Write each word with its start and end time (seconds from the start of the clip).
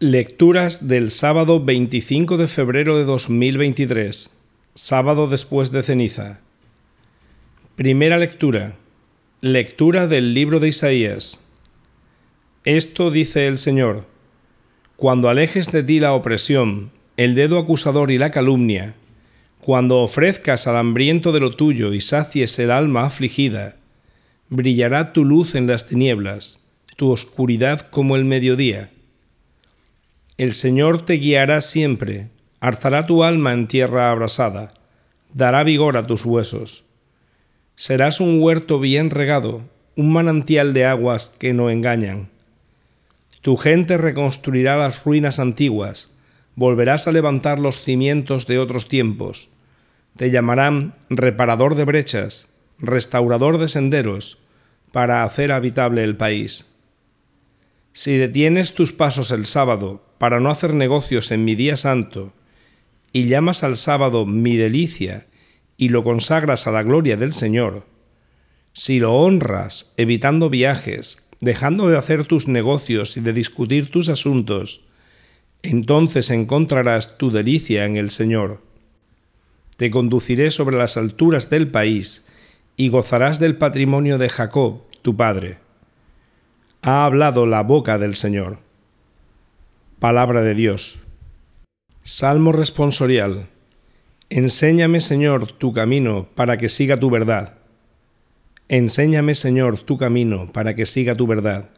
Lecturas 0.00 0.86
del 0.86 1.10
sábado 1.10 1.58
25 1.58 2.36
de 2.36 2.46
febrero 2.46 2.96
de 2.96 3.04
2023, 3.04 4.30
sábado 4.76 5.26
después 5.26 5.72
de 5.72 5.82
ceniza. 5.82 6.38
Primera 7.74 8.16
lectura. 8.16 8.76
Lectura 9.40 10.06
del 10.06 10.34
libro 10.34 10.60
de 10.60 10.68
Isaías. 10.68 11.40
Esto 12.62 13.10
dice 13.10 13.48
el 13.48 13.58
Señor. 13.58 14.04
Cuando 14.94 15.28
alejes 15.28 15.72
de 15.72 15.82
ti 15.82 15.98
la 15.98 16.12
opresión, 16.12 16.92
el 17.16 17.34
dedo 17.34 17.58
acusador 17.58 18.12
y 18.12 18.18
la 18.18 18.30
calumnia, 18.30 18.94
cuando 19.60 19.98
ofrezcas 19.98 20.68
al 20.68 20.76
hambriento 20.76 21.32
de 21.32 21.40
lo 21.40 21.50
tuyo 21.50 21.92
y 21.92 22.00
sacies 22.00 22.56
el 22.60 22.70
alma 22.70 23.06
afligida, 23.06 23.74
brillará 24.48 25.12
tu 25.12 25.24
luz 25.24 25.56
en 25.56 25.66
las 25.66 25.88
tinieblas, 25.88 26.60
tu 26.94 27.10
oscuridad 27.10 27.80
como 27.80 28.14
el 28.14 28.24
mediodía 28.24 28.92
el 30.38 30.54
Señor 30.54 31.04
te 31.04 31.14
guiará 31.14 31.60
siempre, 31.60 32.28
alzará 32.60 33.06
tu 33.06 33.24
alma 33.24 33.52
en 33.52 33.66
tierra 33.66 34.08
abrasada, 34.08 34.72
dará 35.34 35.64
vigor 35.64 35.96
a 35.96 36.06
tus 36.06 36.24
huesos. 36.24 36.84
Serás 37.74 38.20
un 38.20 38.40
huerto 38.40 38.78
bien 38.78 39.10
regado, 39.10 39.62
un 39.96 40.12
manantial 40.12 40.74
de 40.74 40.84
aguas 40.84 41.34
que 41.40 41.54
no 41.54 41.70
engañan. 41.70 42.28
Tu 43.42 43.56
gente 43.56 43.98
reconstruirá 43.98 44.76
las 44.76 45.04
ruinas 45.04 45.40
antiguas, 45.40 46.08
volverás 46.54 47.08
a 47.08 47.12
levantar 47.12 47.58
los 47.58 47.80
cimientos 47.80 48.46
de 48.46 48.60
otros 48.60 48.86
tiempos. 48.86 49.48
Te 50.16 50.30
llamarán 50.30 50.94
reparador 51.10 51.74
de 51.74 51.82
brechas, 51.82 52.48
restaurador 52.78 53.58
de 53.58 53.66
senderos, 53.66 54.38
para 54.92 55.24
hacer 55.24 55.50
habitable 55.50 56.04
el 56.04 56.16
país. 56.16 56.64
Si 57.92 58.16
detienes 58.16 58.74
tus 58.74 58.92
pasos 58.92 59.32
el 59.32 59.44
sábado 59.44 60.07
para 60.18 60.40
no 60.40 60.50
hacer 60.50 60.74
negocios 60.74 61.30
en 61.30 61.44
mi 61.44 61.54
día 61.54 61.76
santo, 61.76 62.32
y 63.12 63.26
llamas 63.26 63.62
al 63.64 63.76
sábado 63.76 64.26
mi 64.26 64.56
delicia, 64.56 65.26
y 65.76 65.88
lo 65.88 66.04
consagras 66.04 66.66
a 66.66 66.72
la 66.72 66.82
gloria 66.82 67.16
del 67.16 67.32
Señor, 67.32 67.86
si 68.72 68.98
lo 68.98 69.14
honras 69.14 69.92
evitando 69.96 70.50
viajes, 70.50 71.22
dejando 71.40 71.88
de 71.88 71.96
hacer 71.96 72.24
tus 72.24 72.48
negocios 72.48 73.16
y 73.16 73.20
de 73.20 73.32
discutir 73.32 73.90
tus 73.90 74.08
asuntos, 74.08 74.82
entonces 75.62 76.30
encontrarás 76.30 77.18
tu 77.18 77.30
delicia 77.30 77.84
en 77.86 77.96
el 77.96 78.10
Señor. 78.10 78.62
Te 79.76 79.90
conduciré 79.90 80.50
sobre 80.50 80.76
las 80.76 80.96
alturas 80.96 81.50
del 81.50 81.70
país, 81.70 82.26
y 82.76 82.90
gozarás 82.90 83.40
del 83.40 83.56
patrimonio 83.56 84.18
de 84.18 84.28
Jacob, 84.28 84.82
tu 85.02 85.16
padre. 85.16 85.58
Ha 86.82 87.04
hablado 87.04 87.44
la 87.44 87.62
boca 87.62 87.98
del 87.98 88.14
Señor. 88.14 88.67
Palabra 90.00 90.42
de 90.42 90.54
Dios. 90.54 91.00
Salmo 92.04 92.52
responsorial. 92.52 93.48
Enséñame, 94.30 95.00
Señor, 95.00 95.50
tu 95.50 95.72
camino 95.72 96.28
para 96.36 96.56
que 96.56 96.68
siga 96.68 97.00
tu 97.00 97.10
verdad. 97.10 97.54
Enséñame, 98.68 99.34
Señor, 99.34 99.80
tu 99.80 99.98
camino 99.98 100.52
para 100.52 100.76
que 100.76 100.86
siga 100.86 101.16
tu 101.16 101.26
verdad. 101.26 101.70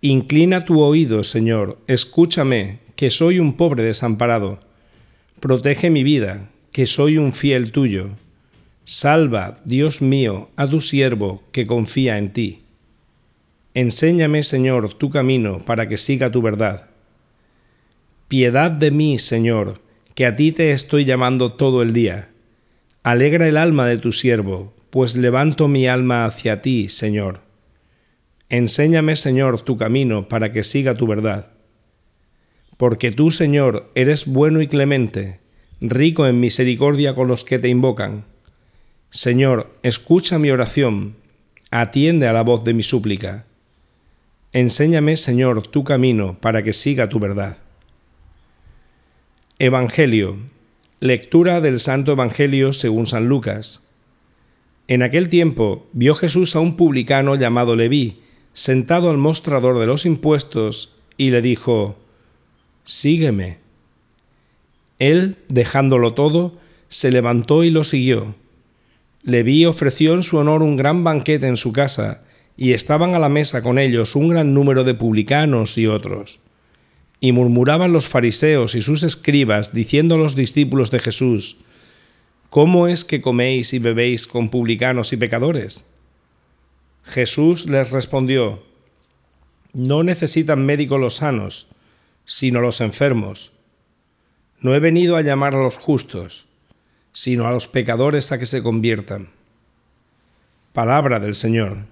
Inclina 0.00 0.64
tu 0.64 0.80
oído, 0.80 1.24
Señor, 1.24 1.76
escúchame, 1.88 2.78
que 2.96 3.10
soy 3.10 3.38
un 3.38 3.52
pobre 3.58 3.82
desamparado. 3.82 4.60
Protege 5.40 5.90
mi 5.90 6.04
vida, 6.04 6.48
que 6.72 6.86
soy 6.86 7.18
un 7.18 7.34
fiel 7.34 7.70
tuyo. 7.70 8.12
Salva, 8.86 9.60
Dios 9.66 10.00
mío, 10.00 10.48
a 10.56 10.66
tu 10.66 10.80
siervo 10.80 11.42
que 11.52 11.66
confía 11.66 12.16
en 12.16 12.32
ti. 12.32 12.62
Enséñame, 13.74 14.42
Señor, 14.42 14.94
tu 14.94 15.10
camino 15.10 15.58
para 15.66 15.86
que 15.86 15.98
siga 15.98 16.30
tu 16.30 16.40
verdad. 16.40 16.93
Piedad 18.28 18.70
de 18.70 18.90
mí, 18.90 19.18
Señor, 19.18 19.82
que 20.14 20.24
a 20.24 20.34
ti 20.34 20.50
te 20.50 20.72
estoy 20.72 21.04
llamando 21.04 21.52
todo 21.52 21.82
el 21.82 21.92
día. 21.92 22.30
Alegra 23.02 23.46
el 23.48 23.58
alma 23.58 23.86
de 23.86 23.98
tu 23.98 24.12
siervo, 24.12 24.74
pues 24.88 25.14
levanto 25.14 25.68
mi 25.68 25.86
alma 25.86 26.24
hacia 26.24 26.62
ti, 26.62 26.88
Señor. 26.88 27.40
Enséñame, 28.48 29.16
Señor, 29.16 29.60
tu 29.60 29.76
camino 29.76 30.26
para 30.26 30.52
que 30.52 30.64
siga 30.64 30.94
tu 30.94 31.06
verdad. 31.06 31.50
Porque 32.78 33.12
tú, 33.12 33.30
Señor, 33.30 33.90
eres 33.94 34.24
bueno 34.24 34.62
y 34.62 34.68
clemente, 34.68 35.40
rico 35.82 36.26
en 36.26 36.40
misericordia 36.40 37.14
con 37.14 37.28
los 37.28 37.44
que 37.44 37.58
te 37.58 37.68
invocan. 37.68 38.24
Señor, 39.10 39.76
escucha 39.82 40.38
mi 40.38 40.50
oración, 40.50 41.16
atiende 41.70 42.26
a 42.26 42.32
la 42.32 42.42
voz 42.42 42.64
de 42.64 42.72
mi 42.72 42.82
súplica. 42.82 43.44
Enséñame, 44.52 45.16
Señor, 45.16 45.66
tu 45.66 45.84
camino 45.84 46.38
para 46.40 46.62
que 46.62 46.72
siga 46.72 47.08
tu 47.10 47.18
verdad. 47.18 47.58
Evangelio. 49.60 50.36
Lectura 50.98 51.60
del 51.60 51.78
Santo 51.78 52.10
Evangelio 52.10 52.72
según 52.72 53.06
San 53.06 53.28
Lucas. 53.28 53.82
En 54.88 55.04
aquel 55.04 55.28
tiempo 55.28 55.86
vio 55.92 56.16
Jesús 56.16 56.56
a 56.56 56.58
un 56.58 56.76
publicano 56.76 57.36
llamado 57.36 57.76
Leví, 57.76 58.16
sentado 58.52 59.10
al 59.10 59.16
mostrador 59.16 59.78
de 59.78 59.86
los 59.86 60.06
impuestos, 60.06 60.96
y 61.16 61.30
le 61.30 61.40
dijo, 61.40 61.96
Sígueme. 62.84 63.58
Él, 64.98 65.36
dejándolo 65.46 66.14
todo, 66.14 66.58
se 66.88 67.12
levantó 67.12 67.62
y 67.62 67.70
lo 67.70 67.84
siguió. 67.84 68.34
Leví 69.22 69.66
ofreció 69.66 70.14
en 70.14 70.24
su 70.24 70.36
honor 70.36 70.64
un 70.64 70.74
gran 70.76 71.04
banquete 71.04 71.46
en 71.46 71.56
su 71.56 71.72
casa, 71.72 72.24
y 72.56 72.72
estaban 72.72 73.14
a 73.14 73.20
la 73.20 73.28
mesa 73.28 73.62
con 73.62 73.78
ellos 73.78 74.16
un 74.16 74.30
gran 74.30 74.52
número 74.52 74.82
de 74.82 74.94
publicanos 74.94 75.78
y 75.78 75.86
otros. 75.86 76.40
Y 77.24 77.32
murmuraban 77.32 77.90
los 77.94 78.06
fariseos 78.06 78.74
y 78.74 78.82
sus 78.82 79.02
escribas, 79.02 79.72
diciendo 79.72 80.16
a 80.16 80.18
los 80.18 80.36
discípulos 80.36 80.90
de 80.90 80.98
Jesús, 80.98 81.56
¿Cómo 82.50 82.86
es 82.86 83.06
que 83.06 83.22
coméis 83.22 83.72
y 83.72 83.78
bebéis 83.78 84.26
con 84.26 84.50
publicanos 84.50 85.14
y 85.14 85.16
pecadores? 85.16 85.86
Jesús 87.02 87.64
les 87.64 87.92
respondió, 87.92 88.62
No 89.72 90.02
necesitan 90.02 90.66
médico 90.66 90.98
los 90.98 91.14
sanos, 91.14 91.66
sino 92.26 92.60
los 92.60 92.82
enfermos. 92.82 93.52
No 94.60 94.74
he 94.74 94.78
venido 94.78 95.16
a 95.16 95.22
llamar 95.22 95.54
a 95.54 95.62
los 95.62 95.78
justos, 95.78 96.44
sino 97.14 97.46
a 97.46 97.52
los 97.52 97.68
pecadores 97.68 98.32
a 98.32 98.38
que 98.38 98.44
se 98.44 98.62
conviertan. 98.62 99.30
Palabra 100.74 101.20
del 101.20 101.34
Señor. 101.34 101.86